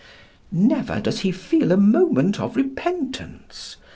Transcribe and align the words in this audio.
"Never 0.51 0.99
does 0.99 1.19
he 1.19 1.31
feel 1.31 1.71
a 1.71 1.77
moment 1.77 2.39
of 2.39 2.55
repentance. 2.55 3.77